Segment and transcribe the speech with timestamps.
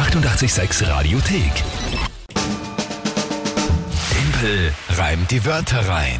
[0.00, 1.52] 886 Radiothek.
[4.10, 6.18] Tempel reimt die Wörter rein.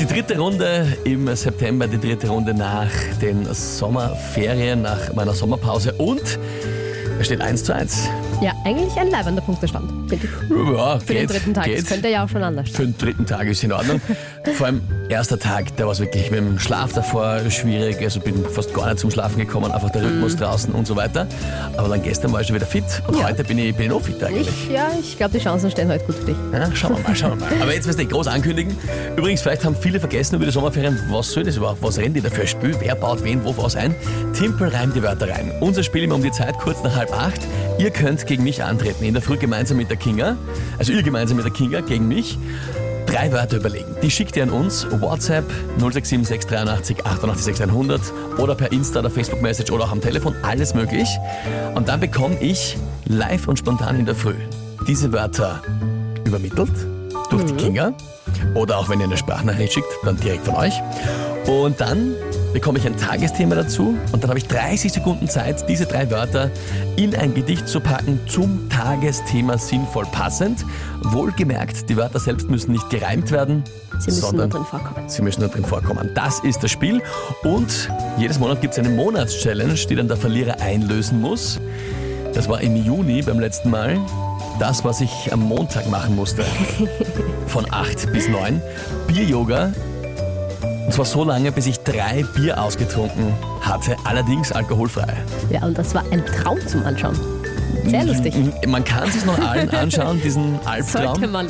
[0.00, 2.90] Die dritte Runde im September, die dritte Runde nach
[3.22, 6.40] den Sommerferien, nach meiner Sommerpause und
[7.18, 8.08] es steht 1 zu 1.
[8.40, 9.90] Ja, eigentlich ein leibender Punktestand.
[10.12, 11.64] Ja, Für geht, den dritten Tag.
[11.64, 11.78] geht.
[11.82, 12.68] Das könnte ja auch schon anders.
[12.70, 14.00] Für den dritten Tag ist in Ordnung.
[14.56, 17.98] Vor allem erster Tag, der war wirklich mit dem Schlaf davor schwierig.
[18.00, 21.26] Also bin fast gar nicht zum Schlafen gekommen, einfach der Rhythmus draußen und so weiter.
[21.76, 23.20] Aber dann gestern war ich schon wieder fit und Mhm.
[23.20, 23.28] Ja.
[23.28, 24.48] heute bin ich, bin ich noch fit eigentlich.
[24.48, 26.36] Ich, ja, ich glaube, die Chancen stehen heute gut für dich.
[26.52, 27.62] Ja, schauen wir mal, schauen wir mal.
[27.62, 28.76] Aber jetzt wirst du groß ankündigen.
[29.16, 31.82] Übrigens, vielleicht haben viele vergessen über die Sommerferien, was soll das überhaupt?
[31.82, 32.76] Was rennen die da für ein Spiel?
[32.80, 33.94] Wer baut wen wo was ein?
[34.32, 35.50] Timpel reimt die Wörter rein.
[35.60, 37.40] Unser Spiel immer um die Zeit, kurz nach halb acht.
[37.78, 39.04] Ihr könnt gegen mich antreten.
[39.04, 40.36] In der Früh gemeinsam mit der Kinga.
[40.78, 42.38] Also ihr gemeinsam mit der Kinga gegen mich.
[43.06, 43.96] Drei Wörter überlegen.
[44.02, 44.86] Die schickt ihr an uns.
[44.90, 45.44] WhatsApp
[45.78, 48.00] 067 683 88 100
[48.38, 50.34] oder per Insta oder Facebook Message oder auch am Telefon.
[50.42, 51.08] Alles möglich.
[51.74, 54.34] Und dann bekomme ich live und spontan in der Früh
[54.86, 55.62] diese Wörter
[56.24, 56.70] übermittelt
[57.30, 57.92] durch die Kinga.
[58.54, 60.74] Oder auch wenn ihr eine Sprachnachricht schickt, dann direkt von euch.
[61.46, 62.14] Und dann
[62.52, 66.50] bekomme ich ein Tagesthema dazu und dann habe ich 30 Sekunden Zeit, diese drei Wörter
[66.96, 70.64] in ein Gedicht zu packen, zum Tagesthema sinnvoll passend.
[71.02, 73.64] Wohlgemerkt, die Wörter selbst müssen nicht gereimt werden,
[73.98, 75.08] Sie müssen sondern nur drin vorkommen.
[75.08, 76.10] Sie müssen nur drin vorkommen.
[76.14, 77.02] Das ist das Spiel.
[77.42, 81.58] Und jedes Monat gibt es eine Monatschallenge, die dann der Verlierer einlösen muss.
[82.34, 83.98] Das war im Juni beim letzten Mal.
[84.58, 86.44] Das, was ich am Montag machen musste.
[87.46, 88.60] Von 8 bis 9.
[89.06, 89.72] Bier-Yoga.
[90.88, 93.94] Und zwar so lange, bis ich drei Bier ausgetrunken hatte.
[94.04, 95.18] Allerdings alkoholfrei.
[95.50, 97.14] Ja, und das war ein Traum zum Anschauen.
[97.84, 98.34] Sehr lustig.
[98.66, 101.16] Man kann sich noch allen anschauen, diesen Albtraum.
[101.16, 101.46] Sollte man.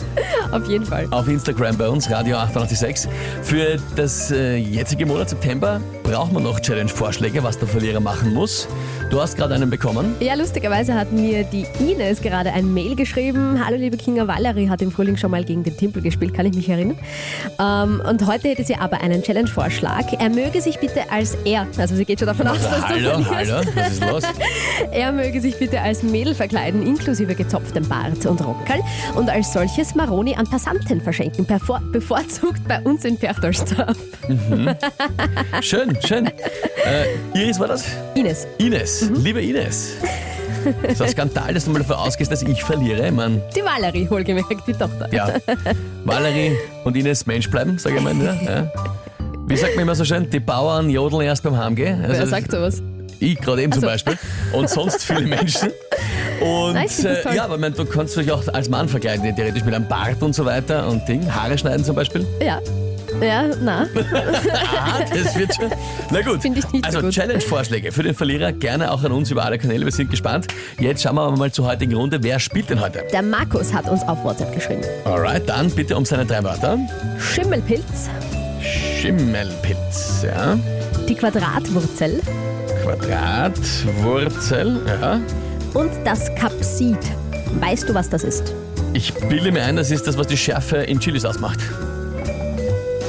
[0.50, 1.06] Auf jeden Fall.
[1.12, 3.09] auf Instagram bei uns, Radio 886.
[3.42, 8.67] Für das äh, jetzige Monat September braucht man noch Challenge-Vorschläge, was der Verlierer machen muss.
[9.11, 10.15] Du hast gerade einen bekommen.
[10.20, 13.62] Ja, lustigerweise hat mir die Ines gerade ein Mail geschrieben.
[13.62, 16.55] Hallo liebe Kinga Valerie hat im Frühling schon mal gegen den Timpel gespielt, kann ich
[16.55, 16.97] mich erinnern.
[17.61, 20.15] Ähm, und heute hätte sie aber einen Challenge-Vorschlag.
[20.19, 23.22] Er möge sich bitte als er, also sie geht schon davon aus, dass du hallo,
[23.22, 23.53] verlierst.
[23.53, 24.22] hallo, was ist los?
[24.93, 28.81] Er möge sich bitte als Mädel verkleiden, inklusive gezopftem Bart und Rockerl
[29.15, 31.47] und als solches Maroni an Passanten verschenken,
[31.93, 33.19] bevorzugt bei uns in
[34.28, 34.77] Perchtoldsdorf.
[35.65, 36.27] Schön, schön.
[36.27, 37.06] Äh,
[37.39, 37.84] Iris war das?
[38.15, 39.25] Ines, Ines, Mhm.
[39.25, 39.93] liebe Ines.
[40.83, 43.11] Das ist ein Skandal, dass du mal davon ausgehst, dass ich verliere.
[43.12, 45.09] Mein, die Valerie, wohlgemerkt, die Tochter.
[45.12, 45.33] ja,
[46.05, 48.15] Valerie und Ines Mensch bleiben, sage ich mal.
[48.17, 48.34] Ja.
[48.34, 48.72] Ja.
[49.47, 52.05] Wie sagt man immer so schön, die Bauern jodeln erst beim Heimgehen.
[52.05, 52.83] Also, Wer sagt sowas?
[53.21, 53.87] Ich gerade eben zum so.
[53.87, 54.19] Beispiel.
[54.53, 55.71] Und sonst viele Menschen.
[56.41, 57.34] Und Nein, äh, toll.
[57.34, 60.34] ja, aber mein, du kannst dich auch als Mann verkleiden, theoretisch mit einem Bart und
[60.34, 61.33] so weiter und Ding.
[61.34, 62.27] Haare schneiden zum Beispiel.
[62.44, 62.61] Ja.
[63.20, 65.70] Ja, na, Aha, das wird schon.
[66.10, 66.42] Na gut.
[66.42, 67.14] Finde ich nicht so also gut.
[67.14, 69.84] Challenge-Vorschläge für den Verlierer gerne auch an uns über alle Kanäle.
[69.84, 70.46] Wir sind gespannt.
[70.78, 72.22] Jetzt schauen wir mal zur heutigen Runde.
[72.22, 73.04] Wer spielt denn heute?
[73.12, 74.82] der Markus hat uns auf WhatsApp geschrieben.
[75.04, 76.78] Alright, dann bitte um seine drei Wörter.
[77.19, 78.08] Schimmelpilz,
[78.60, 80.58] Schimmelpilz, ja.
[81.08, 82.20] die Quadratwurzel
[82.82, 85.20] Quadratwurzel, ja.
[85.75, 86.98] und das Kapsid.
[87.60, 88.54] Weißt du, was das ist?
[88.92, 91.60] Ich bilde mir ein, das ist das, was die Schärfe in Chilis ausmacht.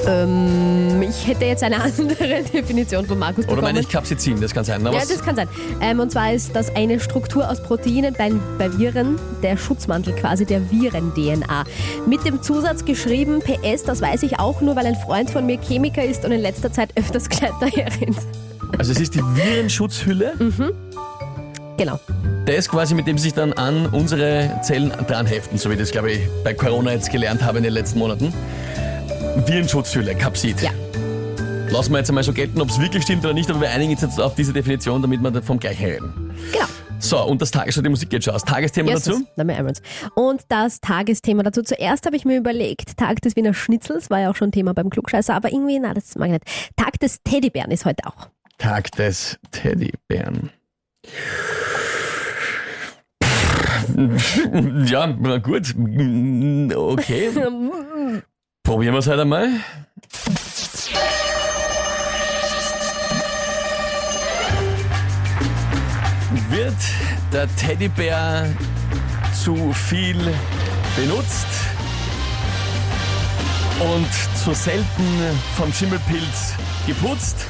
[0.10, 3.74] Ähm, ich hätte jetzt eine andere Definition von Markus Oder bekommen.
[3.74, 4.82] meine ich Capsaicin, das kann sein.
[4.84, 5.48] Na, Ja, das kann sein.
[5.82, 10.46] Ähm, und zwar ist das eine Struktur aus Proteinen bei, bei Viren, der Schutzmantel quasi
[10.46, 11.64] der Viren-DNA.
[12.08, 15.60] Mit dem Zusatz geschrieben, PS, das weiß ich auch nur, weil ein Freund von mir
[15.62, 18.18] Chemiker ist und in letzter Zeit öfters Kleid daher rennt.
[18.78, 20.34] Also es ist die Virenschutzhülle.
[21.78, 22.00] Genau.
[22.46, 25.92] Das quasi, mit dem sich dann an unsere Zellen dran heften, so wie ich das,
[25.92, 28.34] glaube ich, bei Corona jetzt gelernt habe in den letzten Monaten.
[29.36, 30.62] Virenschutzhülle, Capsid.
[30.62, 30.72] Ja.
[31.70, 33.92] Lassen wir jetzt einmal so gelten, ob es wirklich stimmt oder nicht, aber wir einigen
[33.92, 36.34] uns jetzt auf diese Definition, damit wir vom Gleichen reden.
[36.52, 36.66] Genau.
[37.00, 38.44] So, und das Tages, die Musik geht schon aus.
[38.44, 39.24] Tagesthema Yes, dazu?
[39.38, 39.82] erinnern uns.
[40.16, 41.62] Und das Tagesthema dazu.
[41.62, 44.90] Zuerst habe ich mir überlegt, Tag des Wiener Schnitzels war ja auch schon Thema beim
[44.90, 46.46] Klugscheißer, aber irgendwie, na, das mag ich nicht.
[46.76, 48.28] Tag des Teddybären ist heute auch.
[48.58, 50.50] Tag des Teddybären.
[54.86, 55.74] Ja, na gut.
[56.76, 57.30] Okay.
[58.64, 59.48] Probieren wir es halt einmal.
[66.50, 66.76] Wird
[67.32, 68.48] der Teddybär
[69.34, 70.34] zu viel
[70.96, 71.48] benutzt
[73.80, 74.08] und
[74.44, 75.06] zu selten
[75.56, 76.54] vom Schimmelpilz
[76.86, 77.46] geputzt,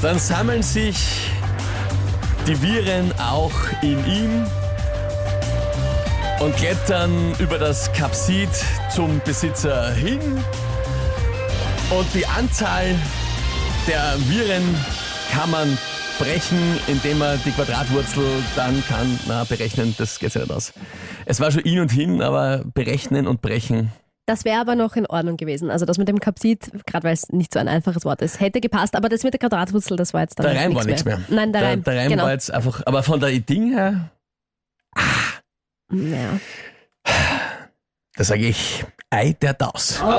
[0.00, 1.30] dann sammeln sich
[2.46, 3.52] die Viren auch
[3.82, 4.46] in ihm
[6.40, 8.48] und klettern über das Kapsid
[8.90, 10.20] zum Besitzer hin.
[11.90, 12.94] Und die Anzahl
[13.86, 14.62] der Viren
[15.32, 15.78] kann man
[16.18, 18.24] brechen, indem man die Quadratwurzel
[18.54, 20.72] dann kann, na, berechnen, das geht ja nicht aus.
[21.24, 23.92] Es war schon in und hin, aber berechnen und brechen.
[24.26, 25.70] Das wäre aber noch in Ordnung gewesen.
[25.70, 28.60] Also das mit dem Kapsit, gerade weil es nicht so ein einfaches Wort ist, hätte
[28.60, 28.96] gepasst.
[28.96, 31.20] Aber das mit der Quadratwurzel, das war jetzt dann halt Reim war nichts nichts mehr.
[31.28, 31.84] Nein, der, Der, Reim.
[31.84, 32.24] der Reim genau.
[32.24, 34.10] war jetzt einfach, aber von der Ding her,
[35.90, 36.40] ja.
[38.16, 40.00] da sage ich, Ei der Daus.
[40.00, 40.16] Aber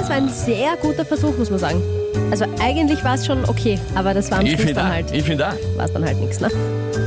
[0.00, 1.82] es war ein sehr guter Versuch, muss man sagen.
[2.30, 4.94] Also eigentlich war es schon okay, aber das war am Ich Schluss finde dann auch,
[4.94, 5.76] halt, ich finde auch.
[5.76, 6.40] war es dann halt nichts.
[6.40, 6.50] Ne?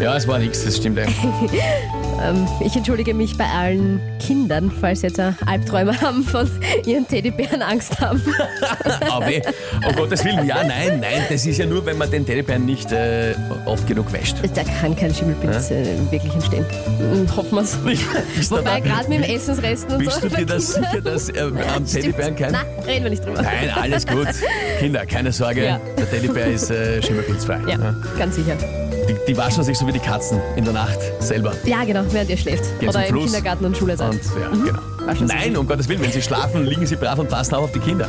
[0.02, 1.18] Ja, es war nichts, das stimmt eigentlich.
[2.22, 6.50] Ähm, ich entschuldige mich bei allen Kindern, falls sie jetzt Albträume haben, von
[6.86, 8.22] ihren Teddybären Angst haben.
[9.10, 9.28] Aber
[9.88, 12.92] um Gottes Willen, ja, nein, nein, das ist ja nur, wenn man den Teddybären nicht
[12.92, 13.36] äh,
[13.66, 14.36] oft genug wäscht.
[14.54, 16.66] Da kann kein Schimmelpilz äh, wirklich entstehen.
[16.98, 17.78] Hm, Hoffen wir es.
[18.36, 20.28] Bist Wobei gerade mit dem Essensresten und Bist so.
[20.28, 21.40] du dir das sicher, dass äh,
[21.76, 22.52] am Teddybären kein...
[22.52, 23.42] Nein, reden wir nicht drüber.
[23.42, 24.28] Nein, alles gut.
[24.80, 25.80] Kinder, keine Sorge, Ja.
[25.98, 27.60] der Teddybär ist äh, schimmelpilzfrei.
[27.68, 27.78] Ja,
[28.18, 28.56] ganz sicher.
[29.08, 31.54] Die, die waschen sich so wie die Katzen in der Nacht selber.
[31.66, 32.64] Ja, genau, während ihr schläft.
[32.80, 33.26] Gehen Oder im Fluss.
[33.26, 34.12] Kindergarten und Schule seid.
[34.12, 34.80] Und ja, genau.
[35.08, 37.64] Waschen sie Nein, um Gottes Willen, wenn sie schlafen, liegen sie brav und passen auch
[37.64, 38.08] auf die Kinder.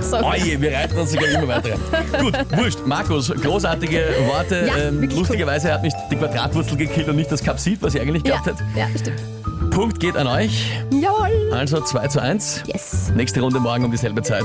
[0.00, 0.16] So.
[0.16, 2.04] Oje, wir reiten uns sogar immer weiter rein.
[2.24, 2.78] Gut, wurscht.
[2.84, 4.66] Markus, großartige Worte.
[4.66, 8.24] Ja, ähm, lustigerweise hat mich die Quadratwurzel gekillt und nicht das Kapsit, was ich eigentlich
[8.26, 8.64] Ja, gehabt hätte.
[8.76, 9.22] ja, stimmt.
[9.70, 10.72] Punkt geht an euch.
[10.90, 11.52] Jawohl.
[11.52, 12.64] Also 2 zu 1.
[12.66, 13.12] Yes.
[13.14, 14.44] Nächste Runde morgen um dieselbe Zeit.